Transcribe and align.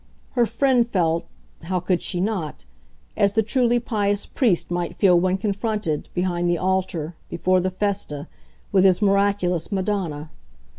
Her 0.31 0.47
friend 0.47 0.87
felt 0.87 1.27
how 1.65 1.79
could 1.79 2.01
she 2.01 2.19
not? 2.19 2.65
as 3.15 3.33
the 3.33 3.43
truly 3.43 3.79
pious 3.79 4.25
priest 4.25 4.71
might 4.71 4.95
feel 4.97 5.19
when 5.19 5.37
confronted, 5.37 6.09
behind 6.15 6.49
the 6.49 6.57
altar, 6.57 7.13
before 7.29 7.59
the 7.59 7.69
festa, 7.69 8.27
with 8.71 8.83
his 8.83 8.99
miraculous 8.99 9.71
Madonna. 9.71 10.31